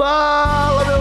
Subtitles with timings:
[0.00, 1.00] Fala, meu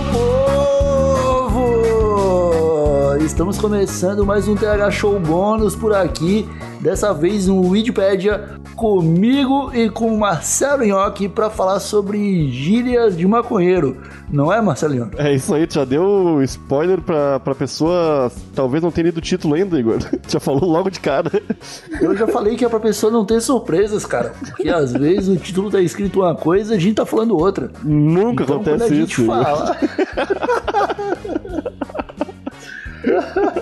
[1.47, 3.15] povo!
[3.23, 6.45] Estamos começando mais um TH Show bônus por aqui.
[6.81, 13.95] Dessa vez no Wikipedia comigo e com Marcelo Nhoque para falar sobre gírias de maconheiro.
[14.31, 15.19] Não é, Marcelo Nhoque?
[15.19, 19.21] É isso aí, tu já deu spoiler pra, pra pessoa talvez não tenha lido o
[19.21, 19.97] título ainda, Igor.
[20.27, 21.31] já falou logo de cara.
[21.99, 24.33] Eu já falei que é pra pessoa não ter surpresas, cara.
[24.39, 27.71] Porque às vezes o título tá escrito uma coisa e a gente tá falando outra.
[27.83, 29.25] Nunca então, acontece quando a gente isso.
[29.25, 29.77] fala...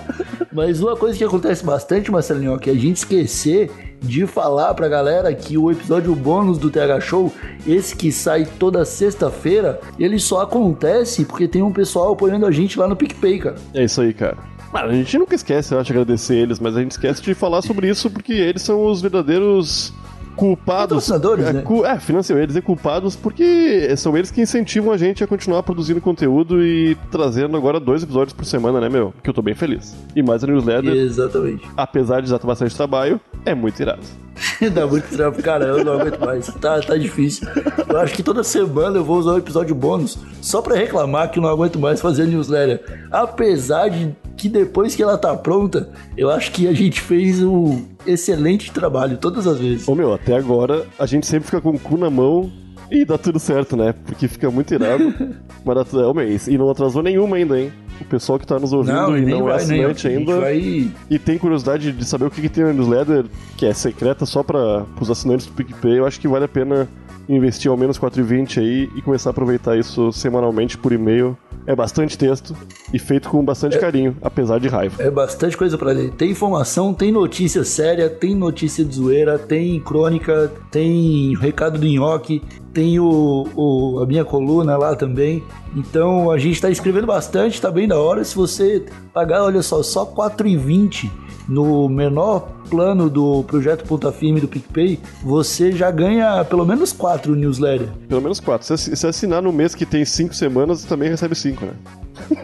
[0.58, 3.70] Mas uma coisa que acontece bastante, Marcelinho, é que a gente esquecer
[4.02, 7.32] de falar pra galera que o episódio bônus do TH Show,
[7.64, 12.76] esse que sai toda sexta-feira, ele só acontece porque tem um pessoal apoiando a gente
[12.76, 13.54] lá no PicPay, cara.
[13.72, 14.36] É isso aí, cara.
[14.72, 17.34] Mano, a gente nunca esquece, eu acho, de agradecer eles, mas a gente esquece de
[17.34, 19.94] falar sobre isso porque eles são os verdadeiros
[20.38, 21.08] culpados.
[21.08, 21.62] Patrocinadores, é, né?
[21.62, 25.62] cu, é, financiam eles e culpados porque são eles que incentivam a gente a continuar
[25.62, 29.12] produzindo conteúdo e trazendo agora dois episódios por semana, né, meu?
[29.22, 29.96] Que eu tô bem feliz.
[30.14, 31.66] E mais a newsletter, Exatamente.
[31.76, 34.02] apesar de já ter bastante trabalho, é muito irado.
[34.72, 36.46] Dá muito trampo, cara, eu não aguento mais.
[36.54, 37.46] Tá, tá difícil.
[37.88, 41.38] Eu acho que toda semana eu vou usar um episódio bônus só pra reclamar que
[41.38, 43.06] eu não aguento mais fazer newsletter.
[43.10, 47.84] Apesar de que depois que ela tá pronta, eu acho que a gente fez um
[48.06, 49.88] excelente trabalho todas as vezes.
[49.88, 52.50] Ô meu, até agora a gente sempre fica com o cu na mão
[52.90, 53.92] e dá tudo certo, né?
[54.06, 55.12] Porque fica muito irado.
[55.64, 56.08] mas dá tudo.
[56.08, 57.72] Ô, meu, e não atrasou nenhuma ainda, hein?
[58.00, 60.40] O pessoal que tá nos ouvindo e nem não é assinante ainda.
[60.40, 64.24] vai E tem curiosidade de saber o que, que tem na newsletter, que é secreta
[64.24, 66.88] só para os assinantes do PicPay, eu acho que vale a pena
[67.28, 71.36] investir ao menos 4,20 aí e começar a aproveitar isso semanalmente por e-mail.
[71.66, 72.56] É bastante texto
[72.94, 75.02] e feito com bastante carinho, apesar de raiva.
[75.02, 76.10] É bastante coisa pra ler.
[76.12, 82.42] Tem informação, tem notícia séria, tem notícia de zoeira, tem crônica, tem recado do nhoque,
[82.72, 85.42] tem o, o- a minha coluna lá também.
[85.76, 88.24] Então a gente tá escrevendo bastante, tá bem da hora.
[88.24, 91.10] Se você pagar, olha só, só R$ 4,20
[91.48, 97.34] no menor plano do projeto Ponta Firme do PicPay, você já ganha pelo menos quatro
[97.34, 97.88] newsletters.
[98.08, 98.66] Pelo menos quatro.
[98.66, 101.72] Se assi- se assinar no mês que tem cinco semanas, também recebe cinco, né?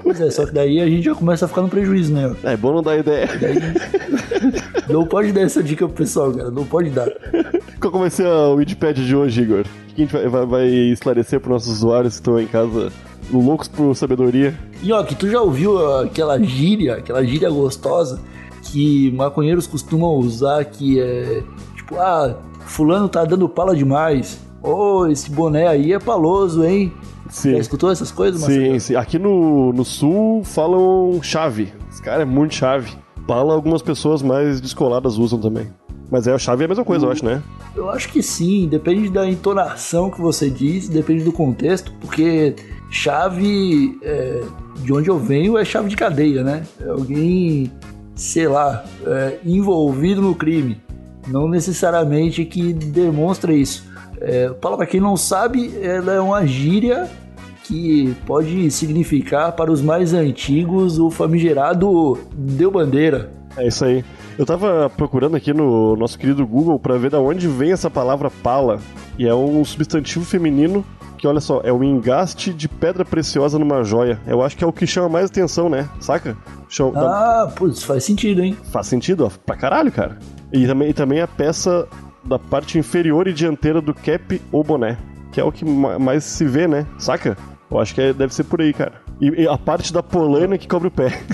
[0.03, 2.35] Pois é, só que daí a gente já começa a ficar no prejuízo, né?
[2.45, 3.29] É bom não dar ideia.
[4.89, 6.51] Não pode dar essa dica pro pessoal, cara.
[6.51, 7.09] Não pode dar.
[7.81, 9.61] Qual que vai ser a Wikipedia de hoje, Igor?
[9.91, 12.91] O que a gente vai, vai- vai esclarecer para nossos usuários que estão em casa
[13.33, 14.55] loucos por sabedoria?
[14.83, 18.21] Nhoque, tu já ouviu aquela gíria, aquela gíria gostosa
[18.65, 21.43] que maconheiros costumam usar que é
[21.77, 24.41] tipo, ah, fulano tá dando pala demais.
[24.63, 26.93] Ô, esse boné aí é paloso, hein?
[27.29, 27.53] Sim.
[27.53, 28.81] Já escutou essas coisas, Sim, Marcelo?
[28.81, 28.97] sim.
[28.97, 31.73] Aqui no, no sul falam chave.
[31.91, 32.93] Esse cara é muito chave.
[33.27, 35.69] Pala algumas pessoas mais descoladas usam também.
[36.11, 37.43] Mas é a chave é a mesma coisa, eu acho, né?
[37.75, 42.55] Eu acho que sim, depende da entonação que você diz, depende do contexto, porque
[42.91, 44.43] chave, é,
[44.77, 46.63] de onde eu venho, é chave de cadeia, né?
[46.81, 47.73] É alguém,
[48.15, 50.81] sei lá, é, envolvido no crime.
[51.27, 53.85] Não necessariamente que demonstra isso.
[54.21, 57.09] É, Paula, pra quem não sabe, ela é uma gíria
[57.65, 63.31] que pode significar para os mais antigos o famigerado deu bandeira.
[63.57, 64.05] É isso aí.
[64.37, 68.31] Eu tava procurando aqui no nosso querido Google pra ver da onde vem essa palavra
[68.31, 68.81] pala.
[69.19, 70.85] E é um substantivo feminino
[71.27, 74.19] olha só, é o engaste de pedra preciosa numa joia.
[74.27, 75.89] Eu acho que é o que chama mais atenção, né?
[76.01, 76.37] Saca?
[76.93, 78.57] Dá- Ah, putz, faz sentido, hein?
[78.73, 80.19] Faz sentido, ó, pra caralho, cara.
[80.53, 81.87] E também, e também a peça
[82.25, 84.97] da parte inferior e dianteira do cap ou boné,
[85.33, 86.87] que é o que ma- mais se vê, né?
[86.99, 87.37] Saca?
[87.71, 89.03] Eu acho que é- deve ser por aí, cara.
[89.21, 91.09] E, e a parte da polaina que cobre o pé.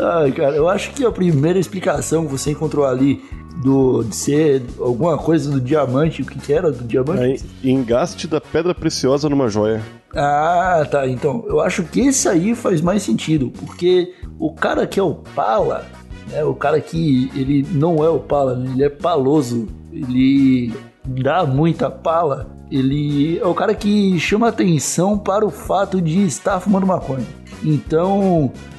[0.00, 3.22] Ai, cara, eu acho que a primeira explicação que você encontrou ali
[3.64, 7.22] do, de ser alguma coisa do diamante, o que, que era do diamante?
[7.22, 9.82] Aí, engaste da pedra preciosa numa joia.
[10.14, 11.08] Ah, tá.
[11.08, 15.14] Então, eu acho que esse aí faz mais sentido, porque o cara que é o
[15.14, 15.86] pala,
[16.30, 21.46] né, o cara que ele não é o pala, né, ele é paloso, ele dá
[21.46, 26.86] muita pala, ele é o cara que chama atenção para o fato de estar fumando
[26.86, 27.26] maconha.
[27.64, 28.73] Então, é,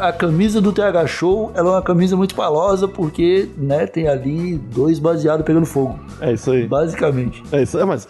[0.00, 4.56] a camisa do TH Show ela é uma camisa muito palosa porque né, tem ali
[4.56, 6.66] dois baseados pegando fogo, É isso aí.
[6.66, 7.42] basicamente.
[7.52, 8.06] É isso aí, mas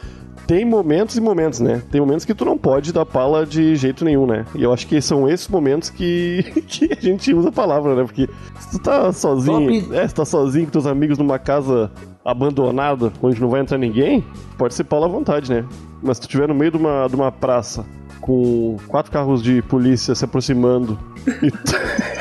[0.46, 1.82] tem momentos e momentos, né?
[1.90, 4.44] Tem momentos que tu não pode dar pala de jeito nenhum, né?
[4.54, 8.04] E eu acho que são esses momentos que, que a gente usa a palavra, né?
[8.04, 8.28] Porque
[8.60, 9.96] se tu tá sozinho, Top.
[9.96, 11.90] é, se tá sozinho com teus amigos numa casa
[12.24, 14.24] abandonada, onde não vai entrar ninguém,
[14.58, 15.64] pode ser pala à vontade, né?
[16.02, 17.84] Mas se tu estiver no meio de uma, de uma praça
[18.26, 20.98] com quatro carros de polícia se aproximando
[21.42, 21.50] e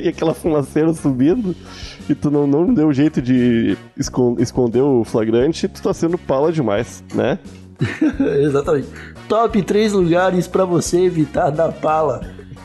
[0.00, 1.54] e aquela fumaceira subindo,
[2.08, 3.76] e tu não, não deu jeito de
[4.38, 7.38] esconder o flagrante, tu tá sendo pala demais, né?
[8.42, 8.88] Exatamente.
[9.28, 12.20] Top 3 lugares para você evitar dar pala.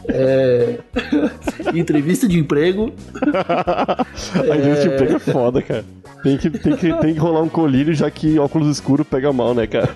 [0.08, 0.80] É...
[1.74, 2.94] entrevista de emprego.
[3.24, 5.86] a entrevista de emprego é foda, cara.
[6.22, 9.54] Tem que, tem, que, tem que rolar um colírio, já que óculos escuros pega mal,
[9.54, 9.90] né, cara?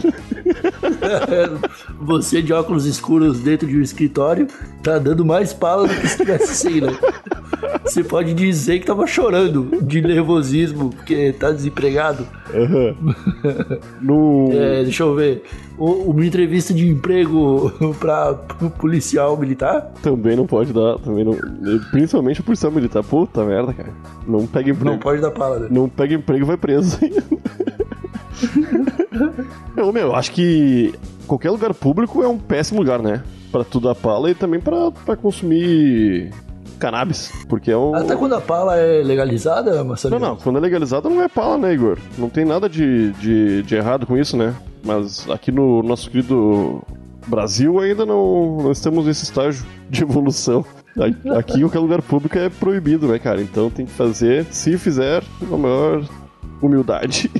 [1.99, 4.47] Você de óculos escuros dentro de um escritório
[4.83, 6.97] tá dando mais pala do que se tivesse sem, né?
[7.83, 12.25] Você pode dizer que tava chorando de nervosismo porque tá desempregado.
[12.53, 13.13] Uhum.
[14.01, 14.49] no...
[14.53, 15.43] é, deixa eu ver.
[15.77, 18.33] Uma entrevista de emprego pra
[18.77, 19.91] policial militar?
[20.03, 20.99] Também não pode dar.
[20.99, 21.35] Também não,
[21.91, 23.03] principalmente o policial militar.
[23.03, 23.89] Puta merda, cara.
[24.27, 24.91] Não pega emprego.
[24.91, 25.67] Não pode dar pala, né?
[25.71, 26.99] Não pega emprego e vai preso.
[29.81, 30.93] Eu, meu, acho que
[31.27, 33.23] qualquer lugar público é um péssimo lugar, né?
[33.51, 36.31] Pra tu dar pala e também pra, pra consumir
[36.79, 37.93] cannabis, porque é um...
[37.93, 40.17] Até quando a pala é legalizada, Marcelo?
[40.17, 41.97] Não, não, quando é legalizada não é pala, né, Igor?
[42.17, 44.55] Não tem nada de, de, de errado com isso, né?
[44.83, 46.81] Mas aqui no nosso querido
[47.27, 50.65] Brasil ainda não, não estamos nesse estágio de evolução.
[51.37, 53.41] Aqui qualquer lugar público é proibido, né, cara?
[53.41, 56.03] Então tem que fazer, se fizer, com a maior
[56.61, 57.31] humildade,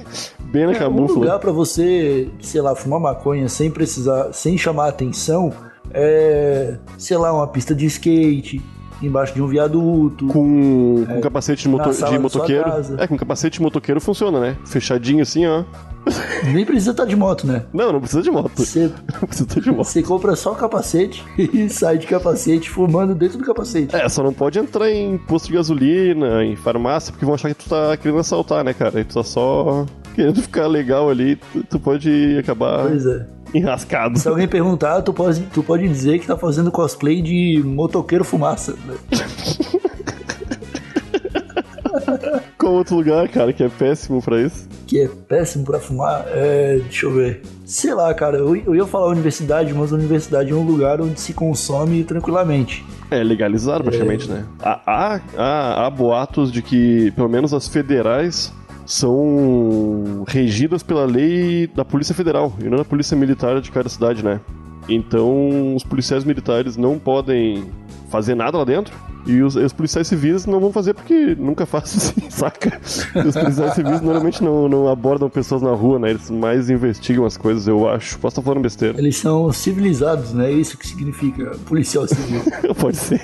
[0.51, 1.17] bem na é, camufla.
[1.17, 5.53] Um lugar para você, sei lá, fumar maconha sem precisar, sem chamar atenção,
[5.91, 8.61] é, sei lá, uma pista de skate,
[9.01, 10.27] embaixo de um viaduto.
[10.27, 12.69] Com, é, com capacete de, moto, de motoqueiro.
[12.97, 14.57] É, com capacete de motoqueiro funciona, né?
[14.65, 15.63] Fechadinho assim, ó.
[16.53, 17.65] Nem precisa estar tá de moto, né?
[17.73, 18.51] Não, não precisa de moto.
[18.55, 19.85] Você, não precisa de moto.
[19.85, 23.95] Você compra só o capacete e sai de capacete fumando dentro do capacete.
[23.95, 27.63] É, só não pode entrar em posto de gasolina, em farmácia, porque vão achar que
[27.63, 28.99] tu tá querendo assaltar, né, cara?
[28.99, 29.85] E tu tá só
[30.19, 32.87] querendo ficar legal ali, tu, tu pode acabar.
[32.87, 34.19] Pois é enrascado.
[34.19, 38.75] Se alguém perguntar, tu pode, tu pode dizer que tá fazendo cosplay de motoqueiro fumaça.
[38.85, 38.93] Né?
[42.59, 44.69] Qual outro lugar, cara, que é péssimo pra isso?
[44.85, 46.25] Que é péssimo pra fumar?
[46.27, 47.41] É, deixa eu ver.
[47.65, 51.19] Sei lá, cara, eu, eu ia falar universidade, mas a universidade é um lugar onde
[51.19, 52.85] se consome tranquilamente.
[53.09, 54.33] É legalizado praticamente, é...
[54.35, 54.45] né?
[54.61, 58.53] Há, há, há, há boatos de que, pelo menos as federais,
[58.89, 64.25] são regidas pela lei da Polícia Federal e não da Polícia Militar de cada cidade,
[64.25, 64.41] né?
[64.89, 67.65] Então, os policiais militares não podem
[68.09, 68.91] fazer nada lá dentro
[69.27, 72.81] e os, os policiais civis não vão fazer porque nunca fazem assim, saca?
[73.23, 76.09] Os policiais civis normalmente não, não abordam pessoas na rua, né?
[76.09, 78.17] Eles mais investigam as coisas, eu acho.
[78.17, 78.97] Posso estar falando besteira.
[78.97, 80.49] Eles são civilizados, né?
[80.49, 82.41] É isso que significa policial civil.
[82.81, 83.21] Pode ser.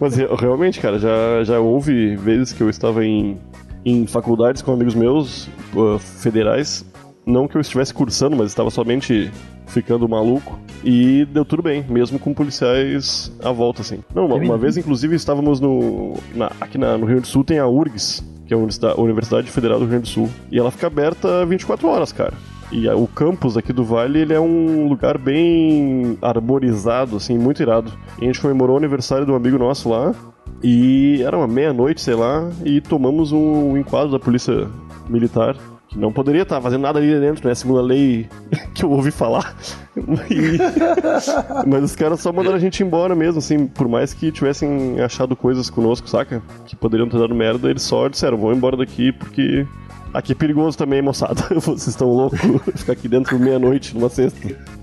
[0.00, 3.38] Mas realmente, cara, já, já houve vezes que eu estava em
[3.84, 6.84] em faculdades com amigos meus, uh, federais.
[7.24, 9.30] Não que eu estivesse cursando, mas estava somente
[9.66, 10.58] ficando maluco.
[10.84, 14.00] E deu tudo bem, mesmo com policiais à volta, assim.
[14.14, 16.14] Não, uma, uma vez, inclusive, estávamos no.
[16.34, 19.50] Na, aqui na, no Rio Grande do Sul tem a URGS, que é a Universidade
[19.50, 20.28] Federal do Rio Grande do Sul.
[20.50, 22.34] E ela fica aberta 24 horas, cara.
[22.72, 27.92] E o campus aqui do Vale, ele é um lugar bem arborizado, assim, muito irado.
[28.18, 30.14] E a gente comemorou o aniversário de um amigo nosso lá,
[30.62, 34.68] e era uma meia-noite, sei lá, e tomamos um enquadro da polícia
[35.08, 35.56] militar.
[35.88, 37.54] Que não poderia estar fazendo nada ali dentro, né?
[37.54, 38.26] Segundo a lei
[38.74, 39.54] que eu ouvi falar.
[40.30, 40.56] E...
[41.68, 45.36] Mas os caras só mandaram a gente embora mesmo, assim, por mais que tivessem achado
[45.36, 46.42] coisas conosco, saca?
[46.64, 49.66] Que poderiam ter dado merda, eles só disseram, vão embora daqui porque
[50.14, 51.42] Aqui é perigoso também, moçada.
[51.60, 52.40] Vocês estão loucos
[52.76, 54.38] ficar aqui dentro meia-noite, numa sexta.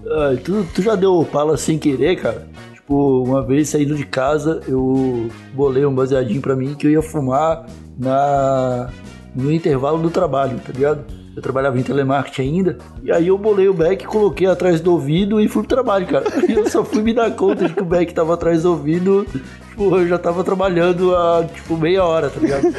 [0.07, 2.47] Ah, tu, tu já deu pala sem querer, cara?
[2.89, 7.03] Tipo, uma vez saindo de casa, eu bolei um baseadinho pra mim que eu ia
[7.03, 8.89] fumar na
[9.35, 11.05] no intervalo do trabalho, tá ligado?
[11.35, 15.39] Eu trabalhava em telemarketing ainda, e aí eu bolei o back, coloquei atrás do ouvido
[15.39, 16.25] e fui pro trabalho, cara.
[16.47, 19.23] E eu só fui me dar conta de que o back tava atrás do ouvido,
[19.69, 22.73] tipo, eu já tava trabalhando há, tipo, meia hora, tá ligado?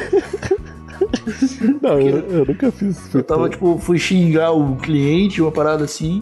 [1.81, 3.17] Não, eu, eu, nunca fiz isso.
[3.17, 6.21] Eu tava, tipo, fui xingar o cliente, uma parada assim,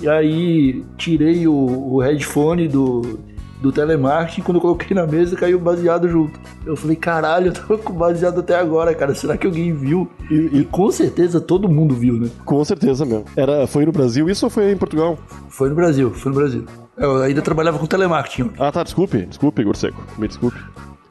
[0.00, 3.18] e aí tirei o, o headphone do,
[3.60, 6.38] do telemarketing, quando eu coloquei na mesa, caiu baseado junto.
[6.64, 9.14] Eu falei, caralho, eu tô com baseado até agora, cara.
[9.14, 10.08] Será que alguém viu?
[10.30, 12.28] E, e, com certeza todo mundo viu, né?
[12.44, 13.24] Com certeza mesmo.
[13.36, 15.18] Era, foi no Brasil isso ou foi em Portugal?
[15.48, 16.64] Foi no Brasil, foi no Brasil.
[16.96, 18.52] Eu ainda trabalhava com telemarketing.
[18.58, 20.02] Ah, tá, desculpe, desculpe, Igor Seco.
[20.18, 20.58] Me desculpe.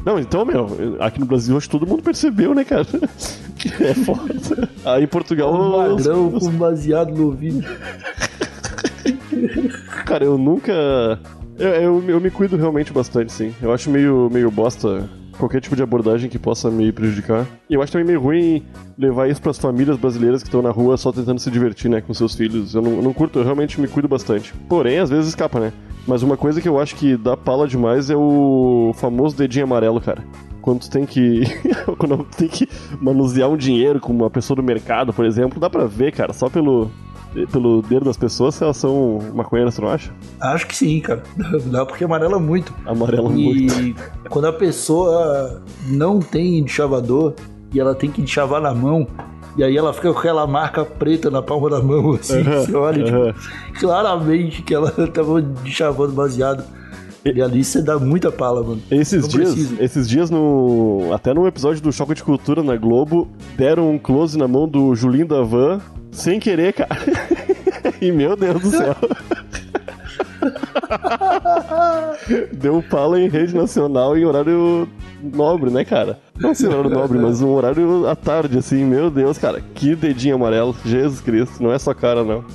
[0.03, 2.85] Não, então, meu, aqui no Brasil acho que todo mundo percebeu, né, cara?
[3.81, 4.69] é foda.
[4.85, 5.51] Aí em Portugal.
[5.51, 7.65] Um magrão com baseado no ouvido.
[10.05, 11.19] Cara, eu nunca.
[11.57, 13.53] Eu, eu, eu, me cuido realmente bastante, sim.
[13.62, 17.45] Eu acho meio, meio bosta qualquer tipo de abordagem que possa me prejudicar.
[17.69, 18.63] E eu acho também meio ruim
[18.97, 22.01] levar isso para as famílias brasileiras que estão na rua só tentando se divertir, né,
[22.01, 22.74] com seus filhos.
[22.74, 24.53] Eu não, eu não curto, eu realmente me cuido bastante.
[24.67, 25.74] Porém, às vezes escapa, né?
[26.07, 30.00] Mas uma coisa que eu acho que dá pala demais é o famoso dedinho amarelo,
[30.00, 30.24] cara.
[30.62, 31.43] Quando tu tem que.
[31.97, 32.67] quando tu tem que
[33.00, 36.50] manusear um dinheiro com uma pessoa do mercado, por exemplo, dá pra ver, cara, só
[36.50, 36.91] pelo,
[37.51, 40.11] pelo dedo das pessoas se elas são maconheiras, tu não acha?
[40.39, 41.23] Acho que sim, cara.
[41.67, 42.73] Dá porque amarela muito.
[42.85, 44.01] Amarela E muito.
[44.29, 47.33] quando a pessoa não tem chavador
[47.73, 49.07] e ela tem que chavar na mão,
[49.57, 52.75] e aí ela fica com aquela marca preta na palma da mão, assim, Aham, você
[52.75, 56.63] olha, tipo, claramente que ela tava chavando baseado.
[57.34, 58.79] E ali você dá muita pala, mano.
[58.91, 59.84] Esses Não dias, precisa.
[59.84, 61.10] esses dias no.
[61.12, 63.27] Até no episódio do Choque de Cultura na Globo,
[63.58, 66.96] deram um close na mão do Julinho da Van, sem querer, cara.
[68.00, 68.96] e meu Deus do céu.
[72.53, 74.88] Deu pala em rede nacional em horário
[75.24, 76.20] nobre, né, cara?
[76.39, 79.63] Não sei horário nobre, mas um horário à tarde, assim, meu Deus, cara.
[79.74, 82.46] Que dedinho amarelo, Jesus Cristo, não é só cara, não.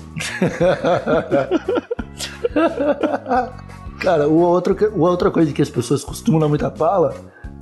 [4.00, 7.14] Cara, o outro, outra coisa que as pessoas costumam dar muita pala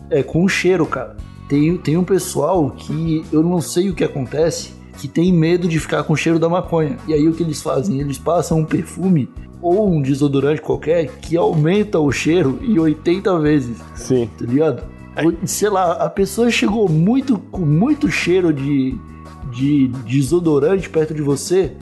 [0.08, 1.16] é com o cheiro, cara.
[1.48, 5.80] Tem, tem um pessoal que eu não sei o que acontece, que tem medo de
[5.80, 6.96] ficar com o cheiro da maconha.
[7.08, 8.00] E aí o que eles fazem?
[8.00, 9.28] Eles passam um perfume
[9.60, 14.30] ou um desodorante qualquer que aumenta o cheiro em 80 vezes, Sim.
[14.38, 14.84] tá ligado?
[15.24, 18.96] Ou, Sei lá, a pessoa chegou muito com muito cheiro de,
[19.50, 21.72] de desodorante perto de você,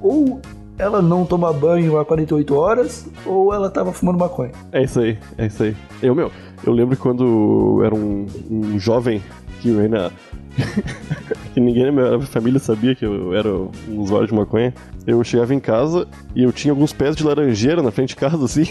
[0.00, 0.40] ou
[0.78, 4.52] ela não toma banho há 48 horas, ou ela tava fumando maconha.
[4.72, 5.76] É isso aí, é isso aí.
[6.02, 6.30] Eu, meu,
[6.64, 9.22] eu lembro quando era um, um jovem
[9.60, 10.12] que eu ainda.
[11.52, 14.72] que ninguém na minha família sabia que eu era um usuário de maconha.
[15.06, 18.44] Eu chegava em casa e eu tinha alguns pés de laranjeira na frente de casa,
[18.44, 18.64] assim.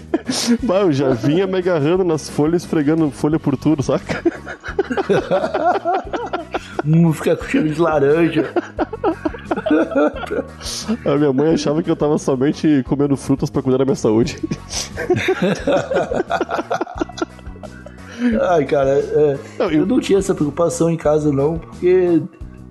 [0.64, 4.22] bah, eu já vinha me agarrando nas folhas, esfregando folha por tudo, saca?
[6.86, 8.50] Hum, fica com cheiro de laranja.
[11.04, 14.38] A minha mãe achava que eu tava somente comendo frutas pra cuidar da minha saúde.
[18.50, 22.20] Ai, cara, é, Não, eu- eu não tinha essa preocupação em casa, não, porque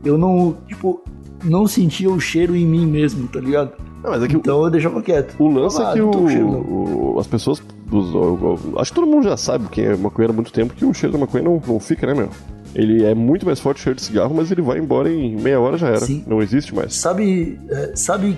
[0.03, 1.01] eu não, tipo,
[1.43, 3.71] não sentia o cheiro em mim mesmo, tá ligado?
[4.03, 5.35] Não, é que o- Então eu deixava quieto.
[5.39, 7.63] O lance Ah, é que o, cheiro, o- as pessoas.
[7.91, 10.93] os- acho que todo mundo já sabe, quem é maconheiro há muito tempo, que o
[10.93, 12.29] cheiro da maconha não, não fica, né, meu?
[12.75, 15.59] Ele é muito mais forte o cheiro de cigarro, mas ele vai embora em meia
[15.59, 16.01] hora já era.
[16.01, 16.24] Sim.
[16.27, 16.93] Não existe mais.
[16.93, 18.38] Sabe, é, sabe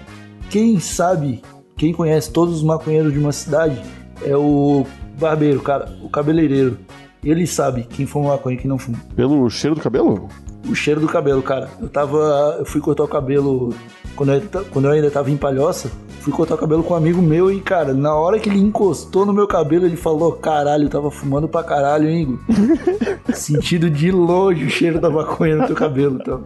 [0.50, 1.42] quem sabe,
[1.78, 3.82] quem conhece todos os maconheiros de uma cidade
[4.26, 4.86] é o
[5.20, 6.78] barbeiro, cara, o cabeleireiro.
[7.24, 8.98] Ele sabe quem fuma maconha e quem não fuma.
[9.16, 10.30] Pelo cheiro do cabelo?
[10.68, 11.70] O cheiro do cabelo, cara.
[11.82, 12.58] Eu tava.
[12.60, 13.74] Eu fui cortar o cabelo
[14.16, 15.92] quando eu, quando eu ainda tava em palhoça.
[16.20, 19.26] Fui cortar o cabelo com um amigo meu e, cara, na hora que ele encostou
[19.26, 22.40] no meu cabelo, ele falou: caralho, eu tava fumando pra caralho, hein, Igor?
[23.34, 26.44] Sentido de longe o cheiro da maconha no teu cabelo, então.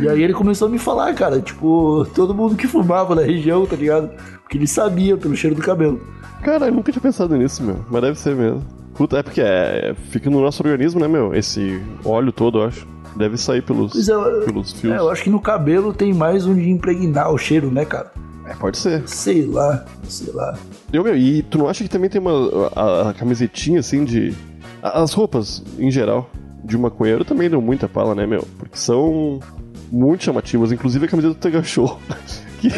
[0.00, 3.66] E aí ele começou a me falar, cara, tipo, todo mundo que fumava na região,
[3.66, 4.10] tá ligado?
[4.42, 6.00] Porque ele sabia pelo cheiro do cabelo.
[6.42, 7.84] Cara, eu nunca tinha pensado nisso, meu.
[7.90, 8.62] Mas deve ser mesmo.
[8.94, 11.34] Puta, é porque é, fica no nosso organismo, né, meu?
[11.34, 12.93] Esse óleo todo, eu acho.
[13.16, 14.92] Deve sair pelos, é, pelos fios.
[14.92, 18.10] É, eu acho que no cabelo tem mais um de impregnar o cheiro, né, cara?
[18.46, 19.02] É, pode ser.
[19.08, 20.58] Sei lá, sei lá.
[20.92, 22.68] Eu, meu, e tu não acha que também tem uma.
[22.74, 24.34] A, a camisetinha assim de.
[24.82, 26.28] a- As roupas, em geral,
[26.64, 28.46] de maconheiro também dão muita pala, né, meu?
[28.58, 29.38] Porque são
[29.90, 31.98] muito chamativas, inclusive a camiseta do Tega Show.
[32.60, 32.68] que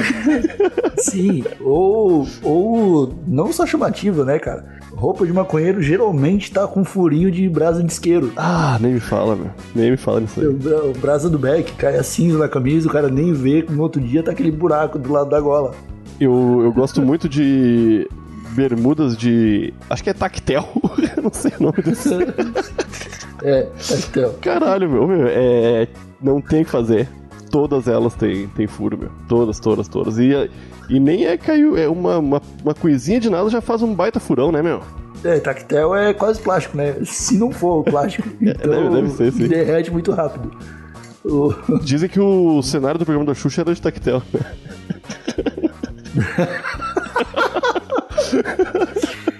[0.98, 4.78] Sim, ou, ou não só chamativa, né, cara?
[4.96, 8.32] Roupa de maconheiro geralmente tá com furinho de brasa de isqueiro.
[8.34, 9.50] Ah, nem me fala, meu.
[9.74, 10.46] Nem me fala nisso aí.
[10.46, 13.82] O, o brasa do Beck cai a cinza na camisa, o cara nem vê, no
[13.82, 15.74] outro dia tá aquele buraco do lado da gola.
[16.18, 18.08] Eu, eu gosto muito de
[18.52, 19.74] bermudas de.
[19.90, 20.66] Acho que é tactel.
[21.16, 22.14] Eu não sei o nome desse.
[23.44, 24.32] É, então.
[24.40, 25.86] Caralho, meu, meu, é.
[26.22, 27.06] Não tem o que fazer.
[27.56, 29.08] Todas elas têm, têm furo, meu.
[29.26, 30.18] Todas, todas, todas.
[30.18, 30.30] E,
[30.90, 31.74] e nem é caiu.
[31.74, 34.82] É uma, uma, uma coisinha de nada já faz um baita furão, né, meu?
[35.24, 36.96] É, tactel é quase plástico, né?
[37.02, 39.48] Se não for plástico, então deve- deve ser, sim.
[39.48, 40.50] derrete muito rápido.
[41.24, 44.22] O- Dizem que o cenário do programa da Xuxa era de tactel.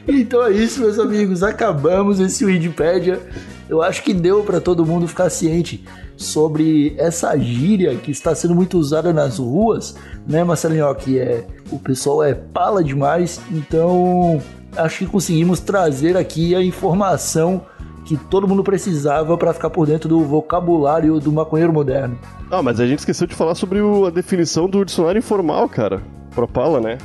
[0.08, 1.42] Então é isso, meus amigos.
[1.42, 3.20] Acabamos esse Wikipedia.
[3.68, 5.84] Eu acho que deu para todo mundo ficar ciente
[6.16, 9.96] sobre essa gíria que está sendo muito usada nas ruas,
[10.26, 10.94] né, Marcelinho?
[10.94, 13.40] Que é o pessoal é pala demais.
[13.50, 14.40] Então
[14.76, 17.62] acho que conseguimos trazer aqui a informação
[18.04, 22.16] que todo mundo precisava para ficar por dentro do vocabulário do maconheiro moderno.
[22.50, 26.00] Ah, mas a gente esqueceu de falar sobre o- a definição do dicionário informal, cara.
[26.32, 26.98] Propala, né?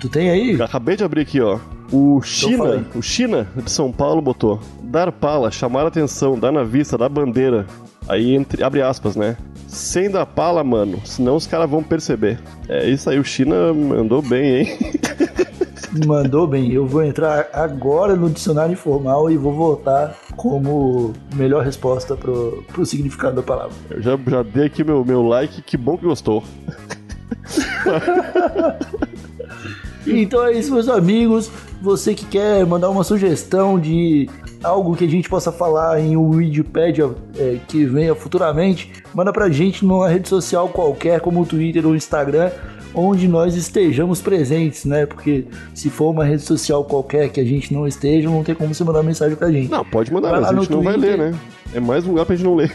[0.00, 0.60] Tu tem aí?
[0.62, 1.58] Acabei de abrir aqui, ó.
[1.92, 6.64] O fala China, o China de São Paulo botou dar pala, chamar atenção, dar na
[6.64, 7.66] vista, dar bandeira.
[8.08, 9.36] Aí entre, abre aspas, né?
[9.66, 12.38] Sem dar pala, mano, senão os caras vão perceber.
[12.68, 14.78] É isso aí, o China mandou bem, hein?
[16.04, 16.72] Mandou bem.
[16.72, 22.84] Eu vou entrar agora no dicionário informal e vou votar como melhor resposta pro, pro
[22.84, 23.72] significado da palavra.
[23.88, 26.44] Eu já, já dei aqui meu, meu like, que bom que gostou.
[30.06, 31.50] Então é isso, meus amigos.
[31.80, 34.28] Você que quer mandar uma sugestão de
[34.62, 39.48] algo que a gente possa falar em um Wikipedia é, que venha futuramente, manda pra
[39.50, 42.50] gente numa rede social qualquer, como o Twitter ou o Instagram,
[42.94, 45.04] onde nós estejamos presentes, né?
[45.04, 48.74] Porque se for uma rede social qualquer que a gente não esteja, não tem como
[48.74, 49.70] você mandar mensagem pra gente.
[49.70, 51.00] Não, pode mandar, mas a gente não Twitter.
[51.00, 51.38] vai ler, né?
[51.74, 52.74] É mais um lugar pra gente não ler.